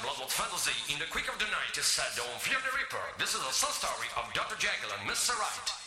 Fantasy, 0.00 0.72
in 0.92 0.98
the 0.98 1.04
quick 1.10 1.28
of 1.28 1.38
the 1.38 1.44
night 1.44 1.76
is 1.76 1.84
said, 1.84 2.08
don't 2.16 2.40
fear 2.40 2.56
the 2.64 2.76
reaper. 2.76 3.02
This 3.18 3.34
is 3.34 3.40
a 3.40 3.52
sad 3.52 3.72
story 3.76 4.08
of 4.16 4.32
Dr. 4.32 4.56
Jekyll 4.56 4.90
and 4.98 5.08
Mr. 5.08 5.36
Right. 5.38 5.81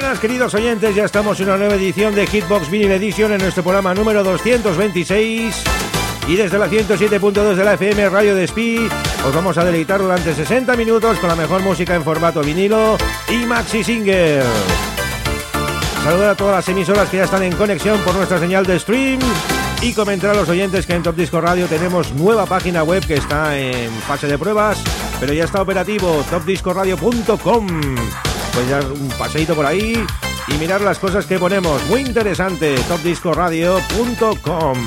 Buenas 0.00 0.20
queridos 0.20 0.54
oyentes, 0.54 0.94
ya 0.94 1.06
estamos 1.06 1.40
en 1.40 1.48
una 1.48 1.56
nueva 1.56 1.74
edición 1.74 2.14
de 2.14 2.24
Hitbox 2.24 2.70
Vinyl 2.70 2.92
Edition 2.92 3.32
en 3.32 3.38
nuestro 3.38 3.64
programa 3.64 3.94
número 3.94 4.22
226 4.22 5.64
y 6.28 6.36
desde 6.36 6.56
la 6.56 6.68
107.2 6.68 7.54
de 7.56 7.64
la 7.64 7.74
FM 7.74 8.08
Radio 8.08 8.36
Despí 8.36 8.88
os 9.26 9.34
vamos 9.34 9.58
a 9.58 9.64
deleitar 9.64 10.00
durante 10.00 10.32
60 10.32 10.76
minutos 10.76 11.18
con 11.18 11.28
la 11.28 11.34
mejor 11.34 11.62
música 11.62 11.96
en 11.96 12.04
formato 12.04 12.42
vinilo 12.42 12.96
y 13.28 13.38
maxi 13.44 13.82
single. 13.82 14.42
Saludar 16.04 16.30
a 16.30 16.36
todas 16.36 16.54
las 16.54 16.68
emisoras 16.68 17.08
que 17.08 17.16
ya 17.16 17.24
están 17.24 17.42
en 17.42 17.56
conexión 17.56 17.98
por 18.02 18.14
nuestra 18.14 18.38
señal 18.38 18.64
de 18.64 18.78
stream. 18.78 19.18
Y 19.82 19.94
comentar 19.94 20.30
a 20.30 20.34
los 20.34 20.48
oyentes 20.48 20.86
que 20.86 20.94
en 20.94 21.02
Top 21.02 21.16
Disco 21.16 21.40
Radio 21.40 21.66
tenemos 21.66 22.12
nueva 22.12 22.46
página 22.46 22.84
web 22.84 23.04
que 23.04 23.14
está 23.14 23.58
en 23.58 23.90
fase 24.06 24.28
de 24.28 24.38
pruebas, 24.38 24.80
pero 25.18 25.32
ya 25.32 25.44
está 25.44 25.60
operativo, 25.60 26.24
topdiscoradio.com 26.30 27.66
pues 28.58 28.70
ya 28.70 28.80
un 28.80 29.08
paseito 29.10 29.54
por 29.54 29.64
ahí 29.64 30.04
y 30.48 30.52
mirar 30.54 30.80
las 30.80 30.98
cosas 30.98 31.26
que 31.26 31.38
ponemos. 31.38 31.80
Muy 31.86 32.00
interesante, 32.00 32.74
topdiscoradio.com. 32.88 34.78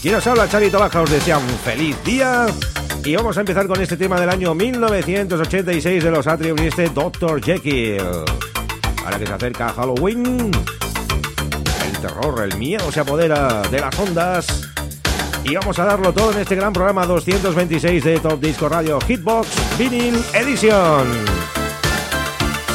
Quien 0.00 0.14
os 0.14 0.24
habla, 0.28 0.48
Chavito 0.48 0.78
Baja, 0.78 1.02
os 1.02 1.10
desea 1.10 1.38
un 1.38 1.48
feliz 1.64 1.96
día. 2.04 2.46
Y 3.04 3.16
vamos 3.16 3.36
a 3.36 3.40
empezar 3.40 3.66
con 3.66 3.80
este 3.80 3.96
tema 3.96 4.20
del 4.20 4.30
año 4.30 4.54
1986 4.54 6.04
de 6.04 6.10
los 6.12 6.28
Atrium 6.28 6.56
y 6.62 6.68
este 6.68 6.88
Dr. 6.88 7.42
Jekyll. 7.42 8.00
Ahora 9.04 9.18
que 9.18 9.26
se 9.26 9.32
acerca 9.32 9.70
Halloween, 9.70 10.52
el 11.84 11.98
terror, 12.00 12.44
el 12.44 12.56
miedo 12.58 12.92
se 12.92 13.00
apodera 13.00 13.62
de 13.62 13.80
las 13.80 13.98
ondas. 13.98 14.70
Y 15.42 15.56
vamos 15.56 15.76
a 15.80 15.84
darlo 15.84 16.12
todo 16.12 16.30
en 16.30 16.38
este 16.38 16.54
gran 16.54 16.72
programa 16.72 17.06
226 17.06 18.04
de 18.04 18.20
Top 18.20 18.40
Disco 18.40 18.70
Hitbox 19.08 19.48
Vinyl 19.78 20.22
Edition. 20.32 21.57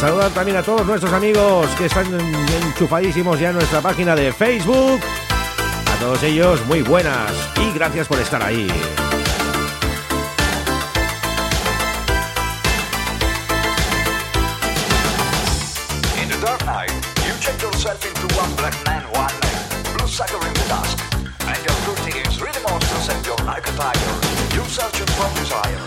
Saludar 0.03 0.31
también 0.31 0.57
a 0.57 0.61
todos 0.61 0.85
nuestros 0.85 1.13
amigos 1.13 1.65
que 1.77 1.85
están 1.85 2.13
enchufadísimos 2.13 3.39
ya 3.39 3.51
en 3.51 3.55
nuestra 3.55 3.79
página 3.79 4.13
de 4.13 4.33
Facebook. 4.33 4.99
A 4.99 5.95
todos 5.97 6.21
ellos, 6.23 6.59
muy 6.65 6.81
buenas 6.81 7.31
y 7.55 7.71
gracias 7.73 8.09
por 8.09 8.19
estar 8.19 8.43
ahí. 8.43 8.67
Your 24.93 25.07
desire. 25.35 25.79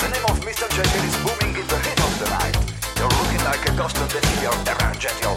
The 0.00 0.08
name 0.08 0.24
of 0.24 0.40
Mr. 0.44 0.68
Jekyll 0.70 1.04
is 1.04 1.16
booming 1.22 1.33
ghost 3.76 3.96
of 3.96 4.12
the 4.12 4.20
fear, 4.20 4.50
around 4.50 5.00
jet 5.00 5.20
your 5.20 5.34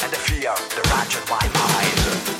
and 0.00 0.12
the 0.12 0.16
fear, 0.16 0.54
the 0.70 0.82
ratchet 0.90 1.28
my 1.28 1.46
mind. 1.58 2.31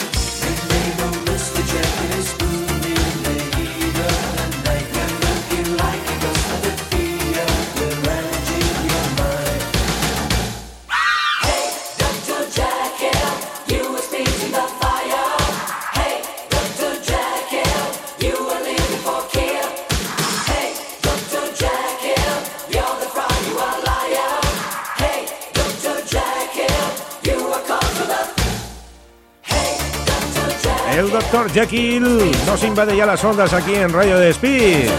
Dr. 31.33 31.51
Jekyll 31.51 32.31
nos 32.47 32.63
invade 32.63 32.95
ya 32.95 33.07
las 33.07 33.25
ondas 33.25 33.55
aquí 33.55 33.75
en 33.75 33.91
Radio 33.91 34.19
de 34.19 34.29
Speed. 34.35 34.91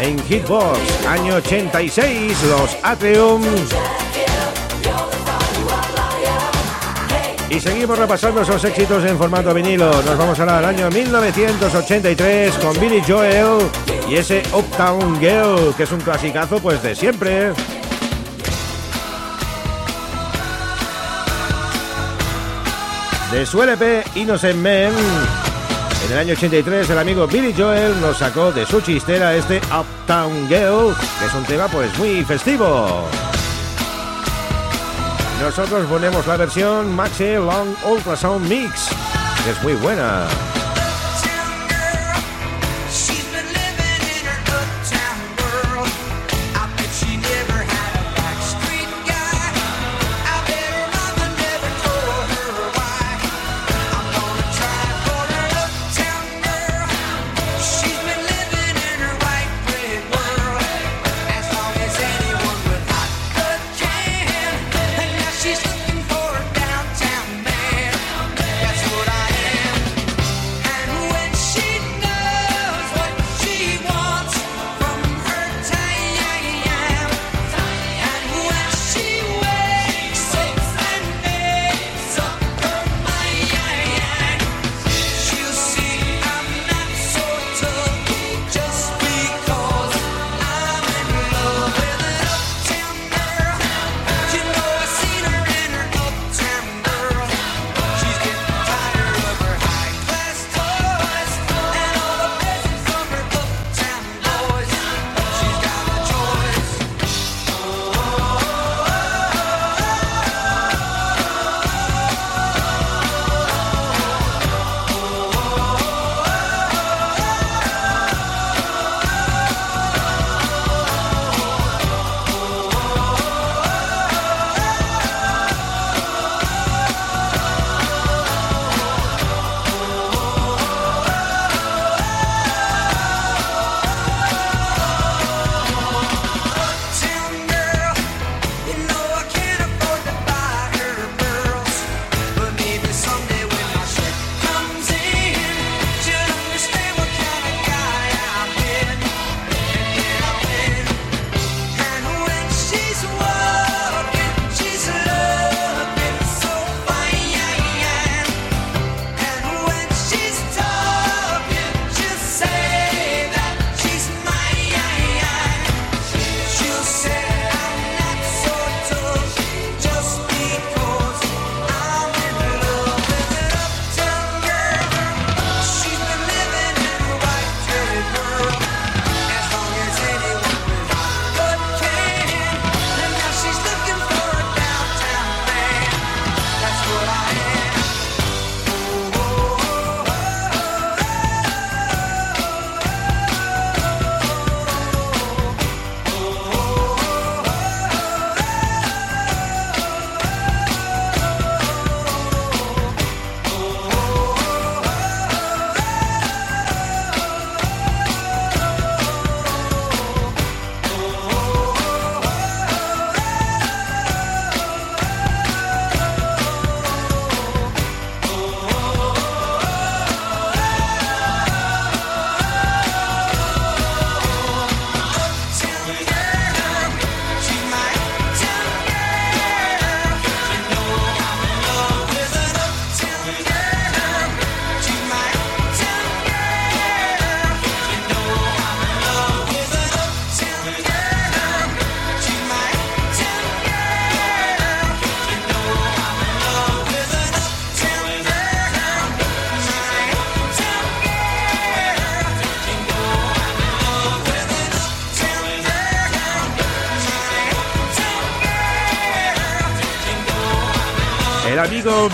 En 0.00 0.18
Hitbox, 0.24 0.78
año 1.06 1.34
86, 1.34 2.42
los 2.44 2.74
Atrium. 2.82 3.42
Y 7.50 7.60
seguimos 7.60 7.98
repasando 7.98 8.40
esos 8.40 8.64
éxitos 8.64 9.04
en 9.04 9.18
formato 9.18 9.52
vinilo. 9.52 9.90
Nos 10.04 10.16
vamos 10.16 10.40
ahora 10.40 10.56
al 10.56 10.64
año 10.64 10.88
1983 10.88 12.54
con 12.54 12.80
Billy 12.80 13.02
Joel 13.06 13.68
y 14.08 14.14
ese 14.14 14.42
Uptown 14.54 15.20
Girl, 15.20 15.74
que 15.76 15.82
es 15.82 15.92
un 15.92 16.00
clasicazo 16.00 16.60
pues 16.60 16.82
de 16.82 16.94
siempre. 16.94 17.52
De 23.30 23.44
su 23.44 23.60
LP 23.60 24.04
Innocent 24.14 24.56
Men. 24.56 24.92
En 26.04 26.12
el 26.12 26.18
año 26.18 26.34
83 26.34 26.88
el 26.90 26.98
amigo 26.98 27.26
Billy 27.26 27.52
Joel 27.56 28.00
nos 28.00 28.18
sacó 28.18 28.52
de 28.52 28.64
su 28.64 28.80
chistera 28.80 29.34
este 29.34 29.60
Uptown 29.76 30.46
Girl, 30.48 30.94
que 31.18 31.26
es 31.26 31.34
un 31.34 31.44
tema 31.44 31.66
pues 31.66 31.96
muy 31.98 32.24
festivo. 32.24 33.08
Nosotros 35.40 35.86
ponemos 35.86 36.26
la 36.26 36.36
versión 36.36 36.94
Maxi 36.94 37.34
Long 37.34 37.74
Ultrasound 37.84 38.48
Mix, 38.48 38.88
que 39.44 39.50
es 39.50 39.62
muy 39.62 39.74
buena. 39.74 40.26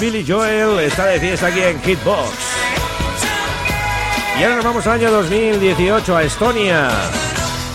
Billy 0.02 0.24
Joel 0.26 0.80
está 0.80 1.06
de 1.06 1.20
fiesta 1.20 1.46
aquí 1.46 1.60
en 1.60 1.80
Hitbox. 1.80 2.32
Y 4.36 4.42
ahora 4.42 4.56
nos 4.56 4.64
vamos 4.64 4.86
al 4.88 4.94
año 4.94 5.12
2018 5.12 6.16
a 6.16 6.24
Estonia. 6.24 6.90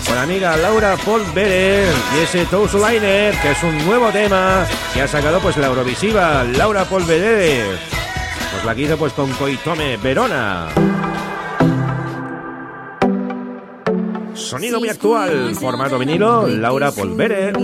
Con 0.05 0.13
la 0.13 0.23
amiga 0.23 0.57
Laura 0.57 0.97
Polverer 0.97 1.87
y 2.17 2.23
ese 2.23 2.45
Tousulainer, 2.47 3.33
que 3.39 3.51
es 3.51 3.63
un 3.63 3.77
nuevo 3.85 4.09
tema 4.09 4.67
que 4.93 5.03
ha 5.03 5.07
sacado 5.07 5.39
pues 5.39 5.55
la 5.55 5.67
Eurovisiva 5.67 6.43
Laura 6.43 6.83
Polverer. 6.83 7.79
Pues 8.51 8.65
la 8.65 8.75
que 8.75 8.81
hizo 8.81 8.97
pues 8.97 9.13
con 9.13 9.31
Koitome 9.31 9.95
Verona. 9.95 10.67
Sonido 14.33 14.79
muy 14.81 14.89
actual, 14.89 15.55
formato 15.55 15.97
vinilo, 15.97 16.45
Laura 16.45 16.91
Polverer. 16.91 17.55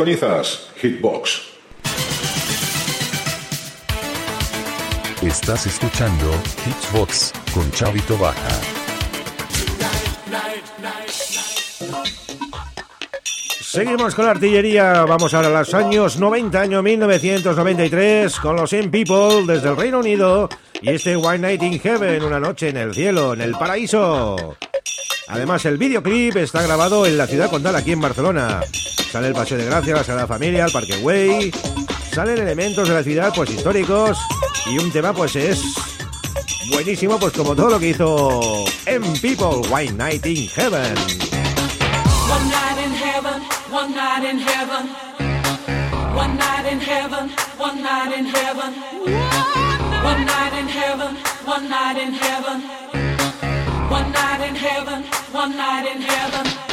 Sintonizas 0.00 0.68
Hitbox. 0.80 1.42
Estás 5.20 5.66
escuchando 5.66 6.32
Hitsbox 6.64 7.32
con 7.52 7.70
Chavito 7.72 8.16
Baja. 8.16 8.48
Seguimos 13.60 14.14
con 14.14 14.24
la 14.24 14.30
artillería, 14.30 15.04
vamos 15.04 15.34
ahora 15.34 15.48
a 15.48 15.50
los 15.50 15.74
años 15.74 16.18
90, 16.18 16.58
año 16.58 16.82
1993, 16.82 18.40
con 18.40 18.56
los 18.56 18.72
In 18.72 18.90
People 18.90 19.44
desde 19.46 19.68
el 19.68 19.76
Reino 19.76 19.98
Unido 19.98 20.48
y 20.80 20.88
este 20.88 21.14
One 21.14 21.40
Night 21.40 21.62
in 21.62 21.78
Heaven, 21.78 22.24
una 22.24 22.40
noche 22.40 22.70
en 22.70 22.78
el 22.78 22.94
cielo, 22.94 23.34
en 23.34 23.42
el 23.42 23.52
paraíso. 23.52 24.56
Además, 25.28 25.66
el 25.66 25.76
videoclip 25.76 26.38
está 26.38 26.62
grabado 26.62 27.04
en 27.04 27.18
la 27.18 27.26
ciudad 27.26 27.50
condal, 27.50 27.76
aquí 27.76 27.92
en 27.92 28.00
Barcelona. 28.00 28.62
Sale 29.10 29.26
el 29.26 29.34
Paseo 29.34 29.58
de 29.58 29.64
Gracia, 29.64 29.94
la 29.94 30.04
Sagrada 30.04 30.28
Familia, 30.28 30.66
el 30.66 30.70
Parque 30.72 30.96
Güell. 30.98 31.52
Salen 32.12 32.38
elementos 32.38 32.88
de 32.88 32.94
la 32.94 33.02
ciudad, 33.02 33.32
pues 33.34 33.50
históricos. 33.50 34.16
Y 34.66 34.78
un 34.78 34.92
tema, 34.92 35.12
pues 35.12 35.34
es 35.34 35.60
buenísimo, 36.70 37.18
pues 37.18 37.32
como 37.32 37.56
todo 37.56 37.70
lo 37.70 37.80
que 37.80 37.88
hizo 37.88 38.64
M 38.86 39.04
People, 39.20 39.68
One 39.68 39.92
Night 39.92 40.24
in 40.26 40.48
Heaven. 40.48 40.94
One 42.30 42.48
night 42.48 42.78
in 42.78 42.94
heaven, 42.94 43.42
one 43.72 43.94
night 43.96 44.24
in 44.30 44.38
heaven. 44.38 44.88
One 46.14 46.36
night 46.36 46.70
in 46.70 46.80
heaven, 46.80 47.30
one 47.58 47.82
night 47.82 48.16
in 48.16 48.26
heaven. 48.26 48.74
One 50.04 50.24
night 50.24 50.52
in 50.56 50.68
heaven, 50.68 51.16
one 51.44 51.68
night 51.68 51.98
in 51.98 52.12
heaven. 52.12 52.62
One 53.90 54.12
night 54.12 54.48
in 54.48 54.54
heaven, 54.54 55.04
one 55.32 55.56
night 55.56 55.86
in 55.92 56.00
heaven. 56.00 56.69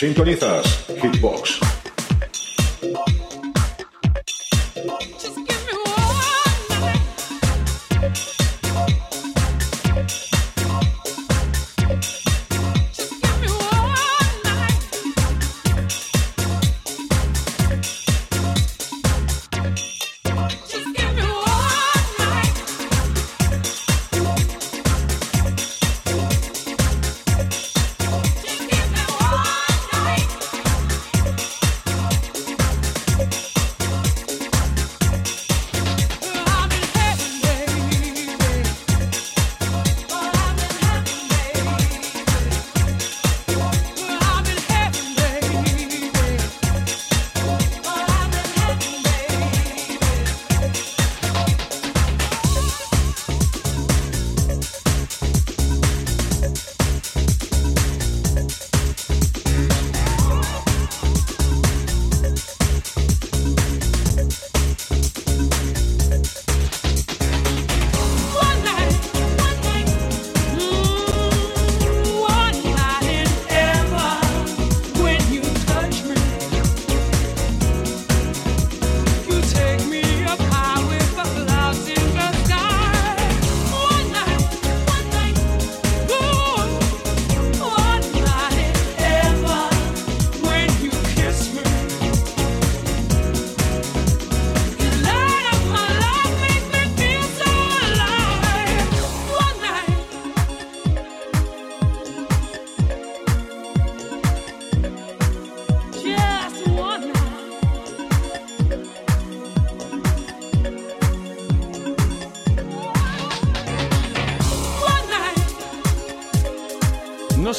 Sintonizas. 0.00 0.79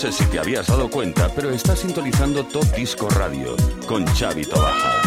no 0.03 0.11
sé 0.11 0.23
si 0.23 0.25
te 0.31 0.39
habías 0.39 0.65
dado 0.65 0.89
cuenta, 0.89 1.29
pero 1.35 1.51
estás 1.51 1.77
sintonizando 1.77 2.43
Top 2.43 2.65
Disco 2.75 3.07
Radio 3.09 3.55
con 3.85 4.03
Xavi 4.03 4.45
Tobaja. 4.45 4.99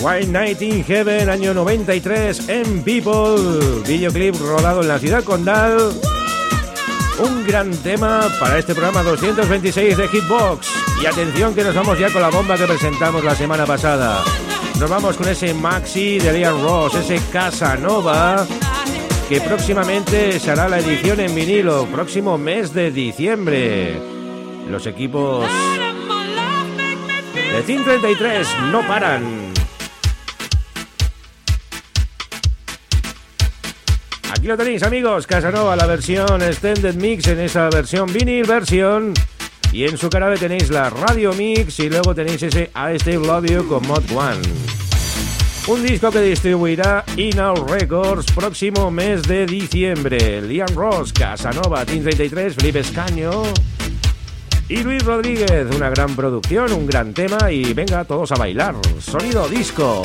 White 0.00 0.28
Night 0.28 0.62
in 0.62 0.82
Heaven, 0.84 1.28
año 1.28 1.52
93, 1.52 2.48
en 2.48 2.82
People. 2.82 3.82
Videoclip 3.86 4.36
rodado 4.40 4.80
en 4.80 4.88
la 4.88 4.98
ciudad 4.98 5.22
condal. 5.22 5.92
Un 7.22 7.46
gran 7.46 7.70
tema 7.82 8.26
para 8.40 8.58
este 8.58 8.74
programa 8.74 9.02
226 9.02 9.98
de 9.98 10.08
Hitbox. 10.08 10.66
Y 11.02 11.04
atención 11.04 11.54
que 11.54 11.62
nos 11.62 11.74
vamos 11.74 11.98
ya 11.98 12.10
con 12.10 12.22
la 12.22 12.30
bomba 12.30 12.56
que 12.56 12.64
presentamos 12.64 13.22
la 13.22 13.34
semana 13.34 13.66
pasada. 13.66 14.24
Nos 14.80 14.88
vamos 14.88 15.18
con 15.18 15.28
ese 15.28 15.52
maxi 15.52 16.18
de 16.18 16.32
Liam 16.32 16.62
Ross, 16.62 16.94
ese 16.94 17.20
Casanova, 17.30 18.46
que 19.28 19.38
próximamente 19.42 20.40
será 20.40 20.70
la 20.70 20.78
edición 20.78 21.20
en 21.20 21.34
vinilo, 21.34 21.84
próximo 21.84 22.38
mes 22.38 22.72
de 22.72 22.90
diciembre. 22.90 24.00
Los 24.70 24.86
equipos 24.86 25.46
de 27.34 27.62
Team 27.66 27.84
33 27.84 28.48
no 28.72 28.80
paran. 28.88 29.52
Aquí 34.32 34.46
lo 34.46 34.56
tenéis, 34.56 34.82
amigos. 34.82 35.26
Casanova, 35.26 35.76
la 35.76 35.84
versión 35.84 36.40
Extended 36.40 36.94
Mix 36.94 37.26
en 37.26 37.40
esa 37.40 37.68
versión 37.68 38.10
vinil, 38.10 38.46
versión. 38.46 39.12
Y 39.72 39.84
en 39.84 39.98
su 39.98 40.08
cara 40.08 40.34
tenéis 40.34 40.70
la 40.70 40.88
Radio 40.88 41.34
Mix 41.34 41.78
y 41.80 41.90
luego 41.90 42.14
tenéis 42.14 42.42
ese 42.42 42.70
I 42.74 42.98
Still 42.98 43.22
Love 43.22 43.44
You 43.44 43.68
con 43.68 43.86
Mod 43.86 44.10
One. 44.12 44.69
Un 45.66 45.86
disco 45.86 46.10
que 46.10 46.20
distribuirá 46.20 47.04
In 47.16 47.38
Records 47.68 48.32
próximo 48.32 48.90
mes 48.90 49.22
de 49.22 49.46
diciembre. 49.46 50.40
Liam 50.40 50.74
Ross, 50.74 51.12
Casanova, 51.12 51.84
Team 51.84 52.02
33, 52.02 52.54
Felipe 52.54 52.80
Escaño 52.80 53.42
y 54.68 54.82
Luis 54.82 55.04
Rodríguez. 55.04 55.66
Una 55.74 55.90
gran 55.90 56.16
producción, 56.16 56.72
un 56.72 56.86
gran 56.86 57.12
tema 57.12 57.52
y 57.52 57.74
venga 57.74 58.04
todos 58.04 58.32
a 58.32 58.36
bailar. 58.36 58.74
Sonido 59.00 59.48
disco. 59.48 60.02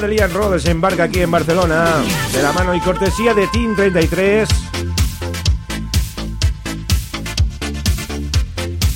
español 0.00 0.32
Elías 0.32 0.66
embarca 0.66 1.04
aquí 1.04 1.20
en 1.20 1.30
Barcelona 1.30 2.02
de 2.32 2.42
la 2.42 2.52
mano 2.52 2.74
y 2.74 2.80
cortesía 2.80 3.34
de 3.34 3.46
Team 3.48 3.74
33. 3.76 4.48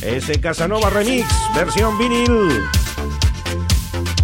Ese 0.02 0.40
Casanova 0.40 0.90
Remix, 0.90 1.26
versión 1.54 1.98
vinil. 1.98 2.62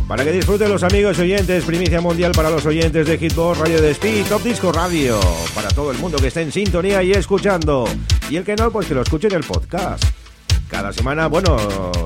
Para 0.09 0.25
que 0.25 0.33
disfruten 0.33 0.71
los 0.71 0.83
amigos 0.83 1.19
oyentes, 1.19 1.65
primicia 1.65 2.01
mundial 2.01 2.33
para 2.33 2.51
los 2.51 2.65
oyentes 2.65 3.07
de 3.07 3.19
Hitbox 3.19 3.59
Radio 3.59 3.81
de 3.81 3.91
Speed, 3.91 4.27
Top 4.27 4.43
Disco 4.43 4.73
Radio, 4.73 5.21
para 5.55 5.69
todo 5.69 5.91
el 5.91 5.99
mundo 5.99 6.19
que 6.19 6.29
esté 6.29 6.43
en 6.43 6.53
sintonía 6.53 7.03
y 7.03 7.13
escuchando. 7.13 7.85
Y 8.31 8.37
el 8.37 8.45
que 8.45 8.57
no, 8.57 8.71
pues 8.71 8.87
que 8.87 8.95
lo 8.95 9.03
escuche 9.03 9.29
en 9.29 9.35
el 9.35 9.45
podcast. 9.45 10.05
Cada 10.69 10.93
semana, 10.93 11.27
bueno, 11.27 11.57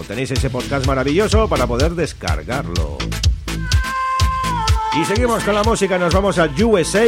tenéis 0.09 0.31
ese 0.31 0.51
podcast 0.51 0.87
maravilloso 0.87 1.49
para 1.49 1.67
poder 1.67 1.95
descargarlo. 1.95 2.99
Y 4.97 5.05
seguimos 5.05 5.43
con 5.43 5.57
la 5.57 5.65
música, 5.65 5.99
nos 5.99 6.15
vamos 6.15 6.39
a 6.39 6.49
USA, 6.63 7.05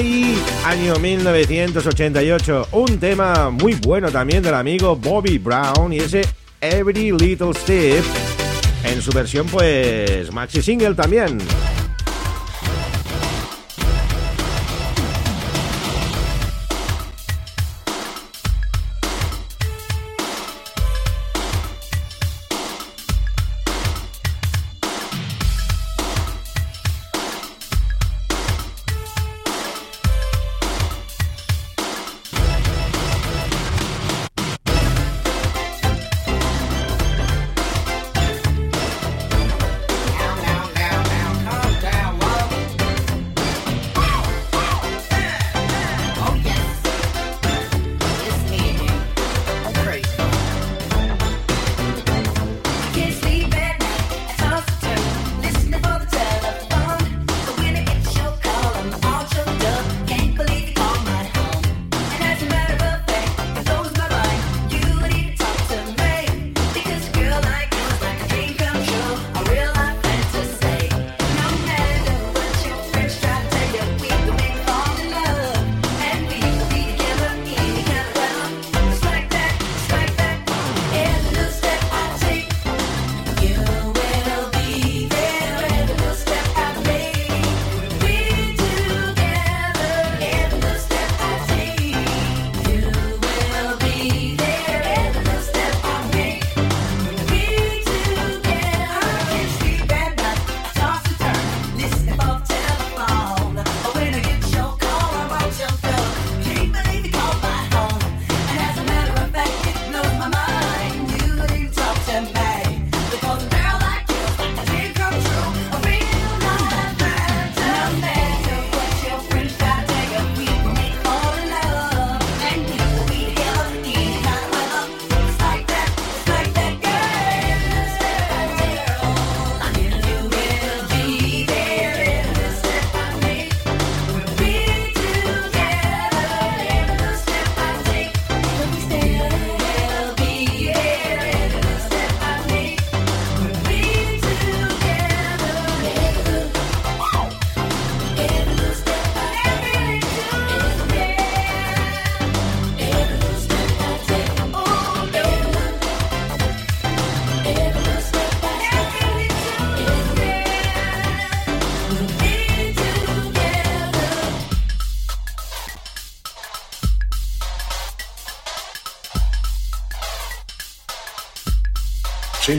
año 0.64 0.96
1988. 0.96 2.68
Un 2.72 2.98
tema 2.98 3.50
muy 3.50 3.74
bueno 3.74 4.10
también 4.10 4.42
del 4.42 4.54
amigo 4.54 4.96
Bobby 4.96 5.38
Brown 5.38 5.92
y 5.92 5.98
ese 5.98 6.22
Every 6.60 7.12
Little 7.12 7.54
Step 7.54 8.04
en 8.82 9.00
su 9.00 9.12
versión 9.12 9.46
pues 9.46 10.32
maxi 10.32 10.62
single 10.62 10.94
también. 10.94 11.38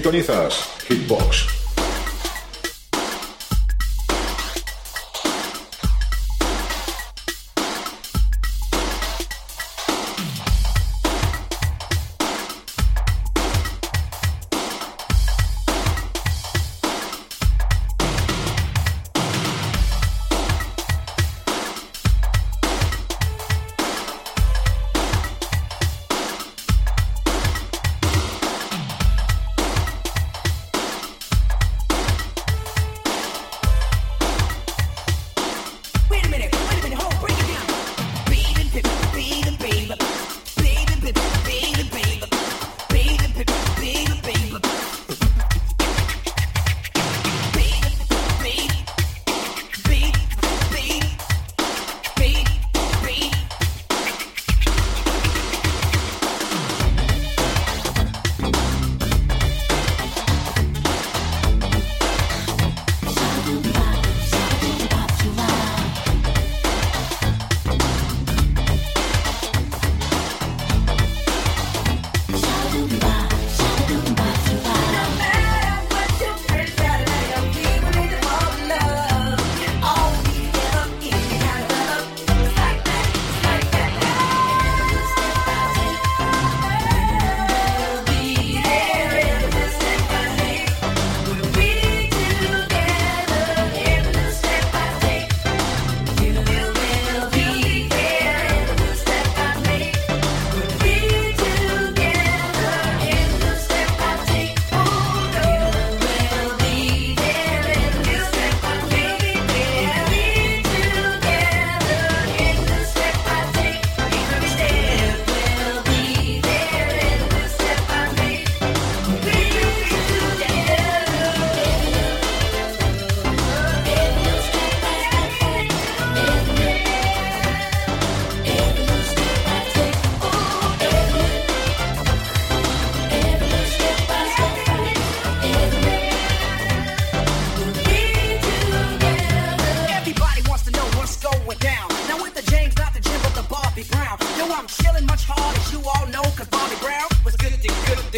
sintonizas. 0.07 0.66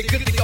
good, 0.01 0.11
good, 0.11 0.25
good. 0.33 0.38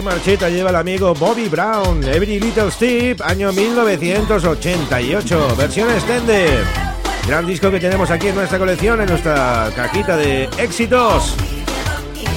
Qué 0.00 0.04
marcheta 0.04 0.48
lleva 0.48 0.70
el 0.70 0.76
amigo 0.76 1.12
Bobby 1.14 1.48
Brown? 1.48 2.02
Every 2.04 2.40
Little 2.40 2.70
Step, 2.70 3.20
año 3.22 3.52
1988, 3.52 5.56
versión 5.56 5.90
extended. 5.90 6.64
Gran 7.26 7.46
disco 7.46 7.70
que 7.70 7.78
tenemos 7.78 8.10
aquí 8.10 8.28
en 8.28 8.36
nuestra 8.36 8.58
colección, 8.58 9.02
en 9.02 9.08
nuestra 9.08 9.70
cajita 9.76 10.16
de 10.16 10.44
éxitos. 10.56 11.36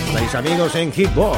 Estáis 0.08 0.36
amigos 0.36 0.76
en 0.76 0.92
Hitbox. 0.92 1.38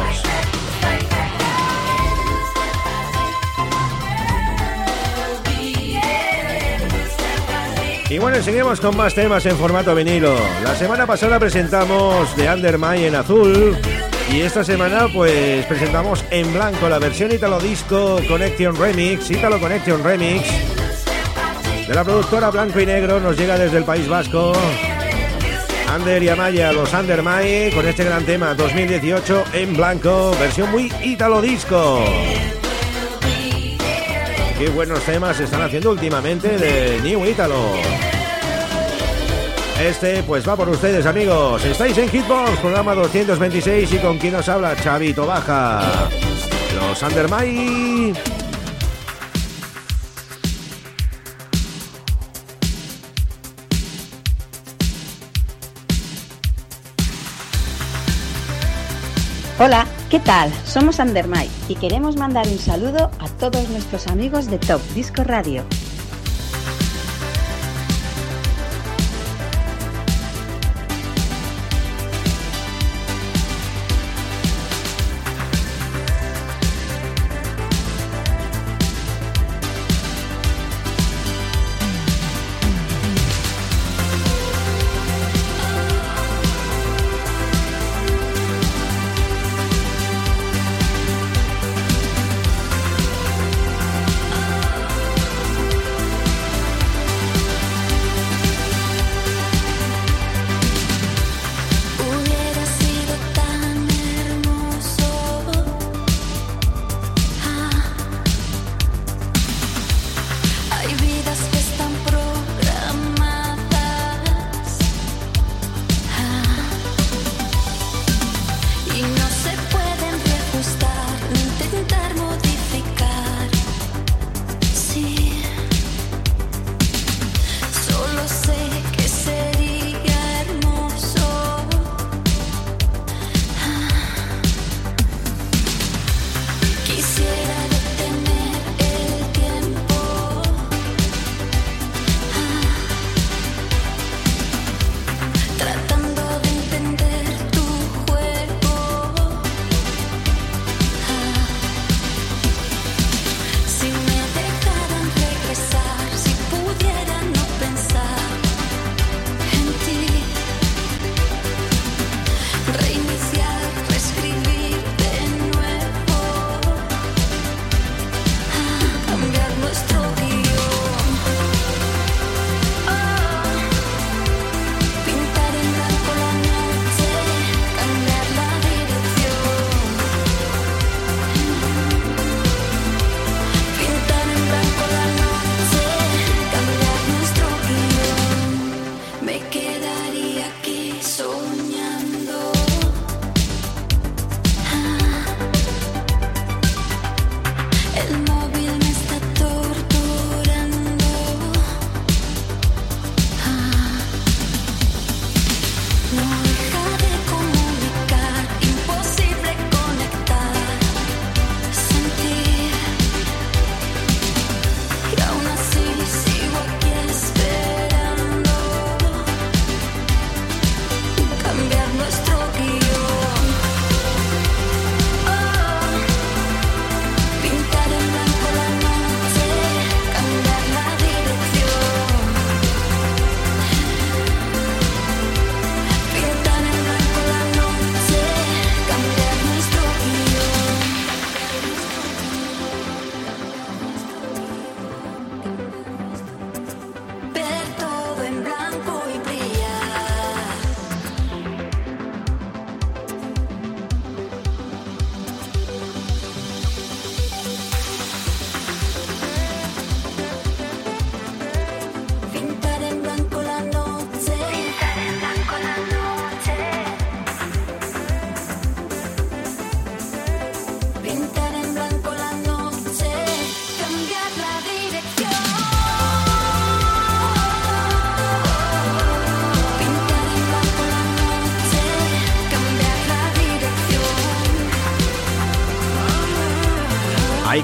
Y 8.10 8.18
bueno, 8.18 8.42
seguimos 8.42 8.80
con 8.80 8.98
más 8.98 9.14
temas 9.14 9.46
en 9.46 9.56
formato 9.58 9.94
vinilo. 9.94 10.36
La 10.64 10.76
semana 10.76 11.06
pasada 11.06 11.40
presentamos 11.40 12.34
The 12.36 12.50
Under 12.50 12.80
My 12.80 13.06
en 13.06 13.16
azul 13.16 13.78
y 14.32 14.42
esta 14.42 14.64
semana 14.64 15.08
pues 15.14 15.66
presentamos 15.66 16.24
en 16.32 16.52
blanco 16.54 16.90
la 16.90 17.00
versión 17.00 17.32
Italo 17.32 17.60
Disco 17.60 18.20
Connection 18.28 18.76
Remix, 18.76 19.30
Italo 19.32 19.60
Connection 19.60 20.04
Remix 20.04 20.44
de 21.88 21.94
la 21.94 22.04
productora 22.04 22.50
Blanco 22.50 22.80
y 22.80 22.86
Negro, 22.86 23.20
nos 23.20 23.38
llega 23.38 23.58
desde 23.58 23.78
el 23.78 23.84
País 23.84 24.08
Vasco. 24.08 24.54
Ander 25.88 26.24
y 26.24 26.30
Amaya, 26.30 26.74
los 26.74 26.92
Under 26.94 27.22
My, 27.22 27.72
con 27.74 27.88
este 27.88 28.04
gran 28.04 28.26
tema 28.26 28.56
2018 28.56 29.46
en 29.54 29.78
blanco, 29.78 30.36
versión 30.40 30.72
muy 30.72 30.92
Italo 31.04 31.42
Disco. 31.42 32.04
Qué 34.58 34.70
buenos 34.70 35.02
temas 35.04 35.38
se 35.38 35.44
están 35.44 35.62
haciendo 35.62 35.92
últimamente 35.92 36.58
de 36.58 37.00
New 37.02 37.26
Italo. 37.26 37.56
Este 39.80 40.24
pues 40.24 40.48
va 40.48 40.56
por 40.56 40.70
ustedes 40.70 41.06
amigos. 41.06 41.64
Estáis 41.66 41.98
en 41.98 42.10
Hitbox, 42.10 42.60
programa 42.60 42.96
226 42.96 43.94
y 43.94 43.98
con 43.98 44.18
quien 44.18 44.34
nos 44.34 44.48
habla 44.48 44.76
Chavito 44.76 45.28
Baja. 45.28 46.10
Los 46.76 47.04
Undermay. 47.04 48.14
Hola, 59.58 59.86
¿qué 60.10 60.20
tal? 60.20 60.52
Somos 60.66 61.00
Andermay 61.00 61.50
y 61.70 61.76
queremos 61.76 62.18
mandar 62.18 62.48
un 62.48 62.60
saludo 62.60 63.10
a 63.20 63.28
todos 63.40 63.70
nuestros 63.70 64.08
amigos 64.08 64.50
de 64.50 64.58
Top 64.58 64.82
Disco 64.94 65.24
Radio. 65.24 65.64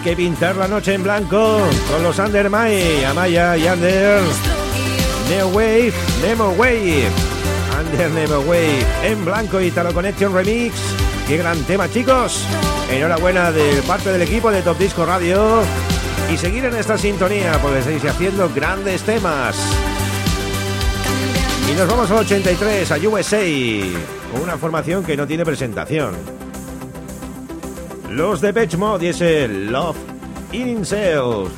Que 0.03 0.15
pintar 0.15 0.55
la 0.55 0.67
noche 0.67 0.93
en 0.93 1.03
blanco 1.03 1.59
con 1.89 2.03
los 2.03 2.17
Under 2.17 2.49
Mai, 2.49 3.03
Amaya 3.03 3.55
y 3.57 3.67
Under. 3.67 4.21
Neo 5.29 5.47
Wave, 5.49 5.93
Nemo 6.21 6.49
Wave. 6.51 7.07
Under 7.79 8.09
Nemo 8.11 8.39
Wave 8.39 8.85
en 9.03 9.23
blanco 9.25 9.61
Italo 9.61 9.93
Connection 9.93 10.33
Remix. 10.33 10.75
Qué 11.27 11.37
gran 11.37 11.61
tema, 11.63 11.89
chicos. 11.89 12.45
Enhorabuena 12.89 13.51
de 13.51 13.81
parte 13.83 14.11
del 14.11 14.23
equipo 14.23 14.49
de 14.49 14.61
Top 14.61 14.77
Disco 14.77 15.05
Radio. 15.05 15.61
Y 16.31 16.37
seguir 16.37 16.65
en 16.65 16.75
esta 16.75 16.97
sintonía, 16.97 17.59
porque 17.61 17.79
estáis 17.79 18.05
haciendo 18.05 18.49
grandes 18.49 19.03
temas. 19.03 19.55
Y 21.71 21.75
nos 21.75 21.87
vamos 21.87 22.09
al 22.09 22.19
83, 22.19 22.91
a 22.91 22.97
USA, 22.97 23.41
con 24.31 24.41
una 24.41 24.57
formación 24.57 25.03
que 25.03 25.15
no 25.15 25.27
tiene 25.27 25.45
presentación. 25.45 26.40
Los 28.11 28.41
de 28.41 28.53
Pitch 28.53 28.75
Mode 28.75 29.05
y 29.05 29.09
ese 29.09 29.47
Love 29.47 29.95
in 30.51 30.85
Sales. 30.85 31.49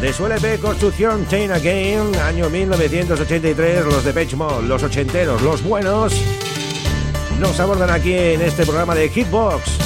De 0.00 0.12
su 0.12 0.26
LP 0.26 0.58
Construcción 0.58 1.28
Chain 1.28 1.52
Again, 1.52 2.16
año 2.16 2.50
1983, 2.50 3.84
los 3.84 4.04
de 4.04 4.12
Pitch 4.12 4.34
Mode, 4.34 4.66
los 4.66 4.82
ochenteros, 4.82 5.40
los 5.42 5.62
buenos, 5.62 6.12
nos 7.38 7.60
abordan 7.60 7.90
aquí 7.90 8.14
en 8.14 8.42
este 8.42 8.64
programa 8.66 8.96
de 8.96 9.08
Hitbox. 9.08 9.78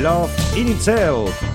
Love 0.00 0.30
in 0.56 0.68
Itself. 0.68 1.47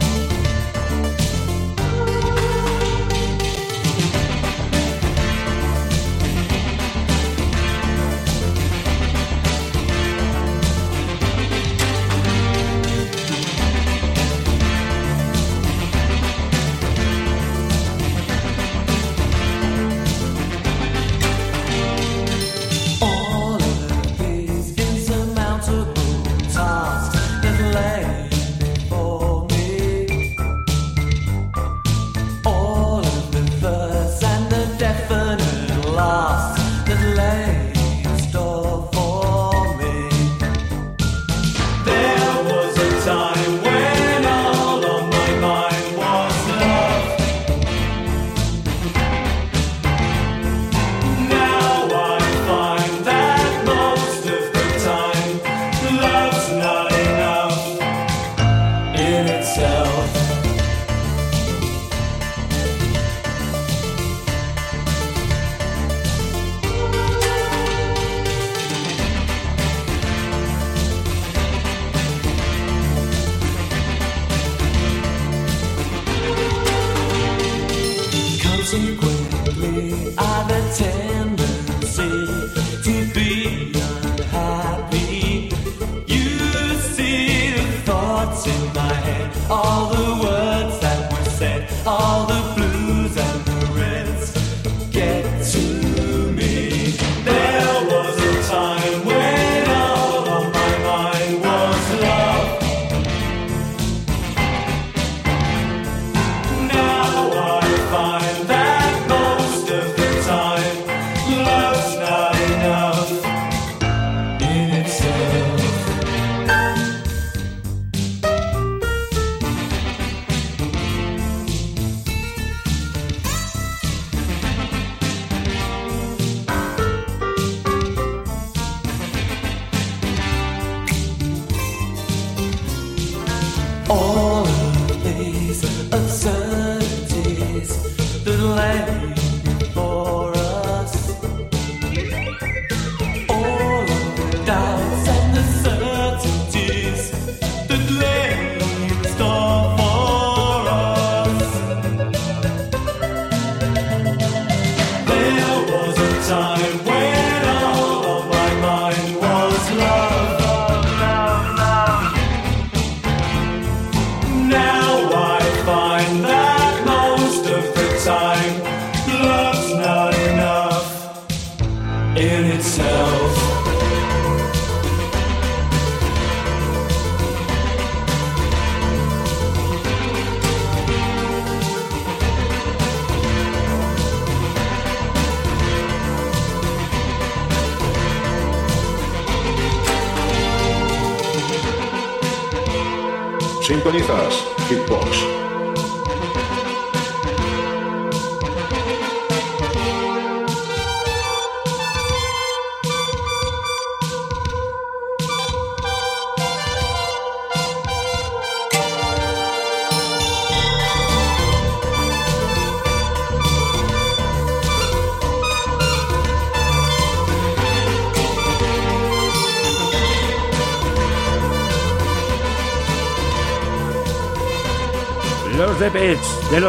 Was 156.24 156.32
a 156.32 157.03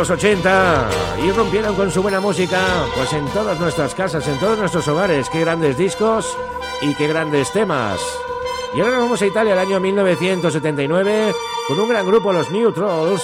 los 0.05 0.11
80 0.11 0.90
y 1.24 1.30
rompieron 1.30 1.74
con 1.74 1.90
su 1.90 2.02
buena 2.02 2.20
música, 2.20 2.61
pues 2.94 3.11
en 3.14 3.24
todas 3.28 3.59
nuestras 3.59 3.94
casas, 3.94 4.28
en 4.28 4.38
todos 4.38 4.59
nuestros 4.59 4.86
hogares. 4.88 5.30
Qué 5.30 5.40
grandes 5.40 5.78
discos 5.78 6.36
y 6.82 6.94
qué 6.94 7.07
grandes 7.09 7.50
temas. 7.52 7.98
Y 8.74 8.80
ahora 8.80 8.92
nos 8.92 9.05
vamos 9.05 9.22
a 9.22 9.26
Italia 9.26 9.55
el 9.55 9.59
año 9.59 9.80
1979 9.80 11.34
con 11.66 11.80
un 11.80 11.88
gran 11.88 12.07
grupo, 12.07 12.34
los 12.34 12.50
New 12.50 12.70
Trolls, 12.72 13.22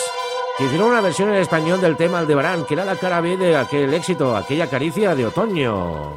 que 0.57 0.65
hicieron 0.65 0.89
una 0.89 1.03
versión 1.03 1.29
en 1.29 1.43
español 1.43 1.83
del 1.83 1.99
tema 1.99 2.21
Aldebarán, 2.21 2.65
que 2.65 2.73
era 2.73 2.87
la 2.87 2.97
cara 2.97 3.21
B 3.21 3.37
de 3.37 3.57
aquel 3.59 3.93
éxito, 3.93 4.35
aquella 4.35 4.71
caricia 4.71 5.15
de 5.15 5.27
otoño. 5.27 6.15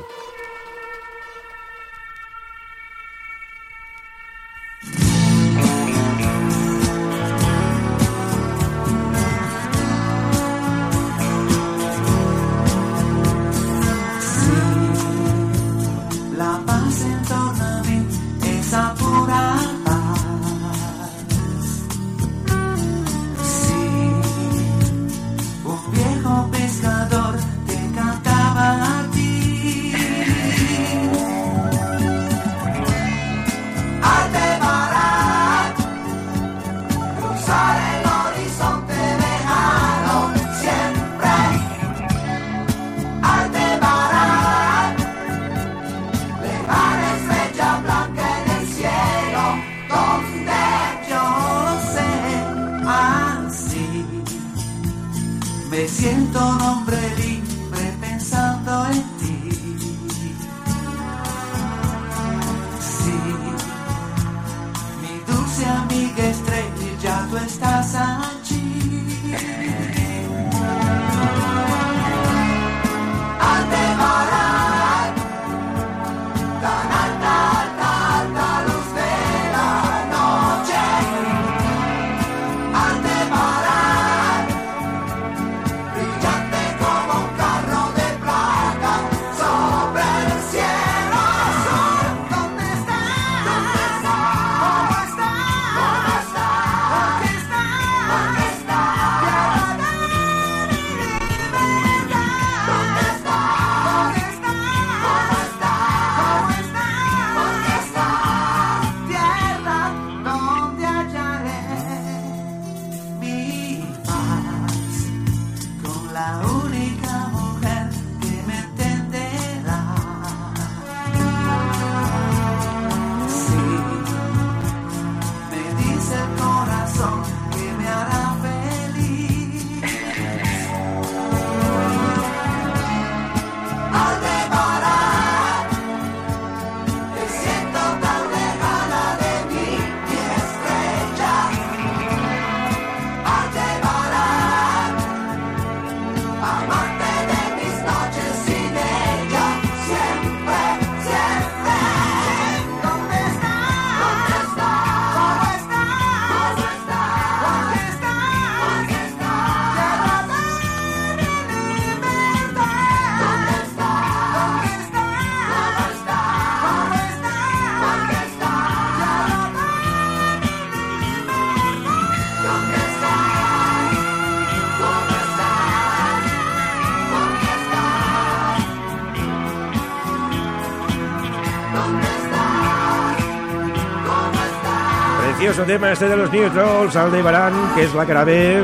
Tema 185.68 185.94
este 185.94 186.10
de 186.10 186.18
los 186.18 186.32
New 186.32 186.50
Trolls, 186.50 186.96
Aldebarán, 186.96 187.54
que 187.74 187.84
es 187.84 187.94
la 187.94 188.06
cara 188.06 188.26
B 188.26 188.62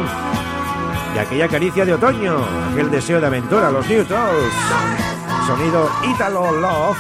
de 1.14 1.20
aquella 1.20 1.48
caricia 1.48 1.86
de 1.86 1.94
otoño, 1.94 2.46
aquel 2.72 2.92
deseo 2.92 3.22
de 3.22 3.28
aventura, 3.28 3.72
los 3.72 3.88
New. 3.88 4.06
Sonido 5.48 5.90
Italo 6.04 6.52
Love 6.52 6.98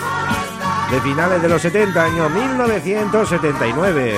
de 0.91 1.01
finales 1.01 1.41
de 1.41 1.49
los 1.49 1.61
70, 1.61 2.01
año 2.01 2.29
1979. 2.29 4.15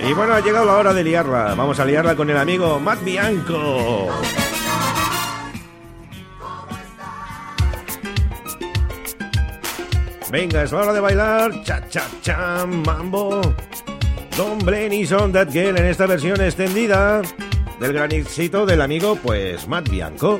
Y 0.00 0.12
bueno, 0.14 0.32
ha 0.32 0.40
llegado 0.40 0.64
la 0.64 0.76
hora 0.76 0.94
de 0.94 1.04
liarla. 1.04 1.54
Vamos 1.54 1.78
a 1.78 1.84
liarla 1.84 2.16
con 2.16 2.30
el 2.30 2.38
amigo 2.38 2.80
Matt 2.80 3.04
Bianco. 3.04 4.08
Venga, 10.36 10.64
es 10.64 10.72
hora 10.74 10.92
de 10.92 11.00
bailar. 11.00 11.64
Cha, 11.64 11.88
cha, 11.88 12.06
cha, 12.20 12.66
mambo. 12.66 13.40
Don 14.36 14.58
Blenny's 14.58 15.10
on 15.10 15.32
that 15.32 15.48
girl 15.50 15.78
en 15.78 15.86
esta 15.86 16.04
versión 16.04 16.38
extendida 16.42 17.22
del 17.80 17.94
gran 17.94 18.12
éxito 18.12 18.66
del 18.66 18.82
amigo, 18.82 19.16
pues, 19.16 19.66
Matt 19.66 19.88
Bianco. 19.88 20.38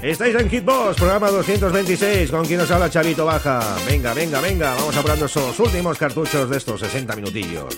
Estáis 0.00 0.36
en 0.36 0.48
Hitbox, 0.48 0.96
programa 0.96 1.30
226, 1.30 2.30
con 2.30 2.46
quien 2.46 2.60
os 2.60 2.70
habla 2.70 2.88
Chavito 2.88 3.26
Baja. 3.26 3.60
Venga, 3.86 4.14
venga, 4.14 4.40
venga, 4.40 4.74
vamos 4.74 4.96
apurando 4.96 5.26
esos 5.26 5.60
últimos 5.60 5.98
cartuchos 5.98 6.48
de 6.48 6.56
estos 6.56 6.80
60 6.80 7.14
minutillos. 7.14 7.76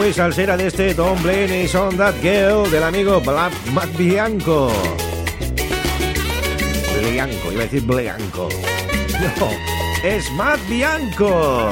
Muy 0.00 0.14
salsera 0.14 0.56
de 0.56 0.68
este 0.68 0.94
Don't 0.94 1.22
Blame 1.22 1.64
Is 1.64 1.74
on 1.74 1.94
That 1.98 2.14
Girl 2.22 2.70
del 2.70 2.82
amigo 2.82 3.20
Black 3.20 3.52
Matt 3.74 3.94
Bianco. 3.98 4.72
Bianco, 7.12 7.52
iba 7.52 7.60
a 7.60 7.64
decir 7.64 7.82
Bianco. 7.82 8.48
No, 9.38 9.50
es 10.02 10.32
Matt 10.32 10.58
Bianco. 10.70 11.68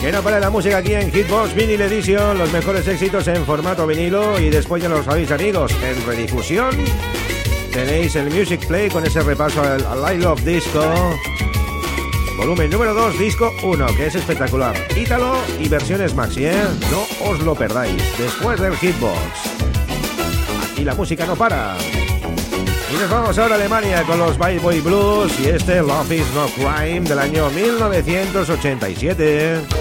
Que 0.00 0.10
no 0.10 0.22
para 0.22 0.40
la 0.40 0.48
música 0.48 0.78
aquí 0.78 0.94
en 0.94 1.12
Hitbox 1.12 1.54
Vinyl 1.54 1.82
Edition, 1.82 2.38
los 2.38 2.50
mejores 2.54 2.88
éxitos 2.88 3.28
en 3.28 3.44
formato 3.44 3.86
vinilo 3.86 4.40
y 4.40 4.48
después 4.48 4.82
ya 4.82 4.88
lo 4.88 5.04
sabéis 5.04 5.30
amigos, 5.30 5.72
en 5.82 6.06
redifusión 6.06 6.70
tenéis 7.70 8.16
el 8.16 8.30
Music 8.30 8.66
Play 8.66 8.88
con 8.88 9.04
ese 9.04 9.20
repaso 9.20 9.62
al, 9.62 9.84
al 9.84 10.14
I 10.16 10.22
Love 10.22 10.42
Disco. 10.42 10.82
Volumen 12.38 12.70
número 12.70 12.94
2, 12.94 13.18
disco 13.18 13.52
1, 13.64 13.86
que 13.96 14.06
es 14.06 14.14
espectacular. 14.14 14.76
Ítalo 14.96 15.34
y 15.58 15.68
versiones 15.68 16.14
maxi, 16.14 16.46
¿eh? 16.46 16.62
No 16.88 17.04
os 17.28 17.40
lo 17.40 17.56
perdáis. 17.56 18.00
Después 18.16 18.60
del 18.60 18.76
Hitbox. 18.76 19.18
Y 20.76 20.84
la 20.84 20.94
música 20.94 21.26
no 21.26 21.34
para. 21.34 21.76
Y 22.90 22.94
nos 22.96 23.10
vamos 23.10 23.36
ahora 23.36 23.56
a 23.56 23.58
Alemania 23.58 24.04
con 24.04 24.20
los 24.20 24.38
Bye 24.38 24.60
Boy 24.60 24.80
Blues 24.80 25.32
y 25.40 25.48
este 25.48 25.82
Love 25.82 26.12
is 26.12 26.32
No 26.32 26.46
Crime 26.46 27.00
del 27.00 27.18
año 27.18 27.50
1987. 27.50 29.77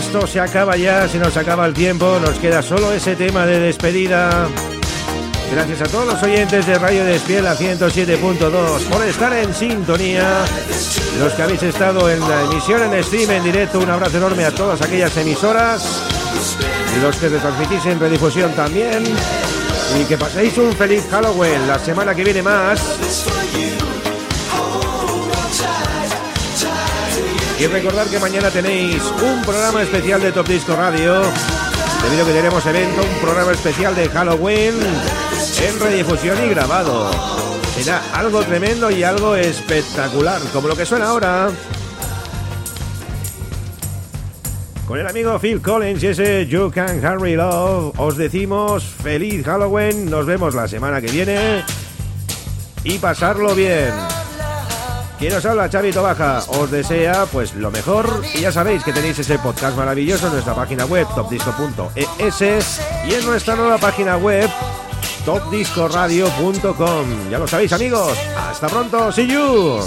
Esto 0.00 0.26
se 0.26 0.40
acaba 0.40 0.78
ya, 0.78 1.06
se 1.06 1.18
nos 1.18 1.36
acaba 1.36 1.66
el 1.66 1.74
tiempo, 1.74 2.18
nos 2.20 2.38
queda 2.38 2.62
solo 2.62 2.90
ese 2.90 3.16
tema 3.16 3.44
de 3.44 3.60
despedida. 3.60 4.48
Gracias 5.52 5.82
a 5.82 5.84
todos 5.84 6.06
los 6.06 6.22
oyentes 6.22 6.66
de 6.66 6.78
Radio 6.78 7.04
Despiel 7.04 7.46
a 7.46 7.54
107.2 7.54 8.84
por 8.84 9.06
estar 9.06 9.32
en 9.34 9.52
sintonía. 9.52 10.46
Los 11.18 11.34
que 11.34 11.42
habéis 11.42 11.62
estado 11.64 12.08
en 12.08 12.20
la 12.20 12.44
emisión 12.44 12.82
en 12.82 13.04
stream 13.04 13.30
en 13.30 13.44
directo, 13.44 13.78
un 13.78 13.90
abrazo 13.90 14.16
enorme 14.16 14.46
a 14.46 14.52
todas 14.52 14.80
aquellas 14.80 15.14
emisoras. 15.18 15.82
Los 17.02 17.16
que 17.16 17.28
retransmitís 17.28 17.84
en 17.84 18.00
redifusión 18.00 18.52
también. 18.52 19.04
Y 20.00 20.04
que 20.04 20.16
paséis 20.16 20.56
un 20.56 20.72
feliz 20.72 21.04
Halloween. 21.10 21.68
La 21.68 21.78
semana 21.78 22.14
que 22.14 22.24
viene 22.24 22.42
más. 22.42 22.80
Y 27.60 27.66
recordar 27.66 28.06
que 28.06 28.18
mañana 28.18 28.50
tenéis 28.50 29.02
un 29.22 29.42
programa 29.42 29.82
especial 29.82 30.22
de 30.22 30.32
Top 30.32 30.48
Disco 30.48 30.74
Radio. 30.74 31.20
Debido 32.02 32.22
a 32.22 32.26
que 32.26 32.32
tenemos 32.32 32.64
evento, 32.64 33.02
un 33.02 33.20
programa 33.20 33.52
especial 33.52 33.94
de 33.94 34.08
Halloween 34.08 34.72
en 35.62 35.78
redifusión 35.78 36.42
y 36.42 36.48
grabado. 36.48 37.10
Será 37.76 38.00
algo 38.14 38.40
tremendo 38.44 38.90
y 38.90 39.02
algo 39.02 39.36
espectacular, 39.36 40.40
como 40.54 40.68
lo 40.68 40.74
que 40.74 40.86
suena 40.86 41.10
ahora. 41.10 41.50
Con 44.88 44.98
el 44.98 45.06
amigo 45.06 45.38
Phil 45.38 45.60
Collins 45.60 46.02
y 46.02 46.06
ese 46.06 46.46
You 46.46 46.70
Can 46.70 47.04
Hurry 47.04 47.36
Love, 47.36 47.92
os 47.98 48.16
decimos 48.16 48.84
feliz 48.84 49.44
Halloween. 49.44 50.08
Nos 50.08 50.24
vemos 50.24 50.54
la 50.54 50.66
semana 50.66 51.02
que 51.02 51.12
viene 51.12 51.62
y 52.84 52.98
pasarlo 52.98 53.54
bien. 53.54 53.92
Quien 55.20 55.34
os 55.34 55.44
habla, 55.44 55.68
Chavito 55.68 56.02
Baja, 56.02 56.42
os 56.48 56.70
desea 56.70 57.26
pues 57.30 57.54
lo 57.54 57.70
mejor 57.70 58.22
y 58.34 58.40
ya 58.40 58.50
sabéis 58.50 58.82
que 58.82 58.90
tenéis 58.90 59.18
ese 59.18 59.38
podcast 59.38 59.76
maravilloso 59.76 60.28
en 60.28 60.32
nuestra 60.32 60.54
página 60.54 60.86
web 60.86 61.06
topdisco.es 61.14 62.80
y 63.06 63.12
en 63.12 63.26
nuestra 63.26 63.54
nueva 63.54 63.76
página 63.76 64.16
web 64.16 64.48
topdiscoradio.com. 65.26 67.30
Ya 67.30 67.38
lo 67.38 67.46
sabéis 67.46 67.74
amigos, 67.74 68.16
hasta 68.34 68.68
pronto, 68.68 69.12
see 69.12 69.26
you. 69.26 69.80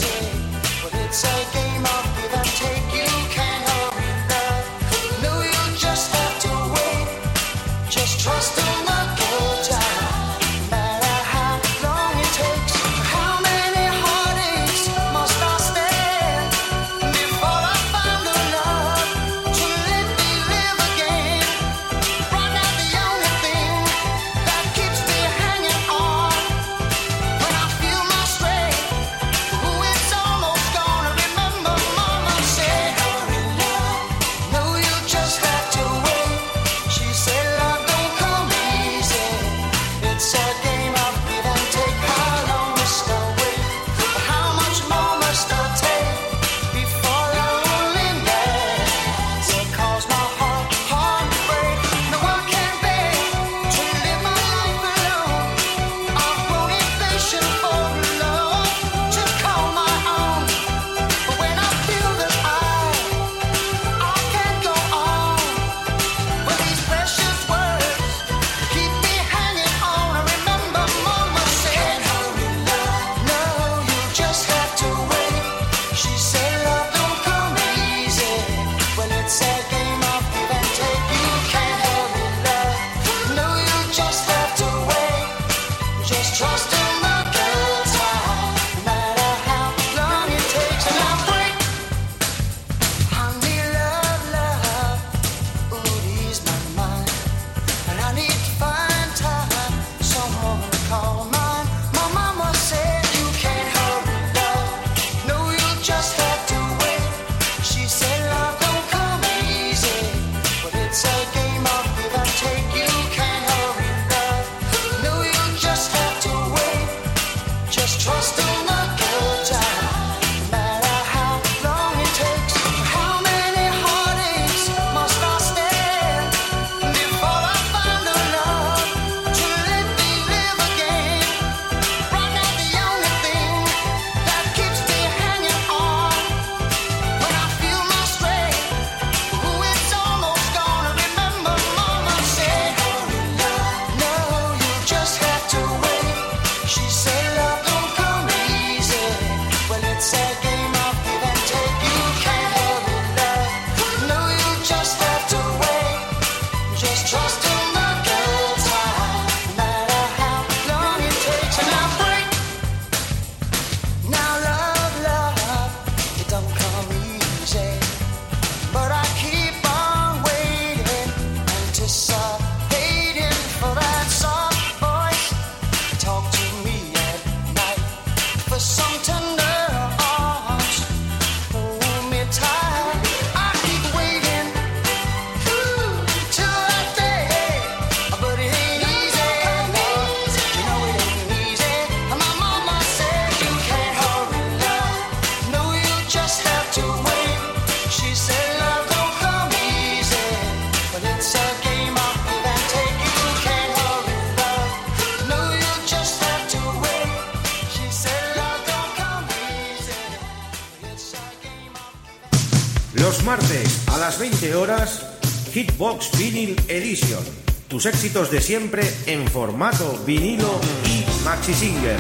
éxitos 217.86 218.30
de 218.32 218.40
siempre 218.40 218.84
en 219.08 219.28
formato 219.28 219.98
vinilo 220.06 220.60
y 220.86 221.24
maxi 221.24 221.54
singer. 221.54 221.98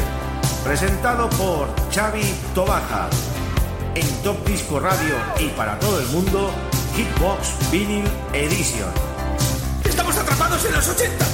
Presentado 0.63 1.29
por 1.31 1.67
Xavi 1.93 2.23
Tobaja. 2.53 3.09
En 3.95 4.07
Top 4.23 4.45
Disco 4.47 4.79
Radio 4.79 5.15
y 5.39 5.47
para 5.49 5.79
todo 5.79 5.99
el 5.99 6.07
mundo, 6.07 6.51
Hitbox 6.95 7.71
Vinyl 7.71 8.05
Edition. 8.33 8.91
¡Estamos 9.83 10.15
atrapados 10.17 10.63
en 10.65 10.73
los 10.73 10.87
80! 10.87 11.32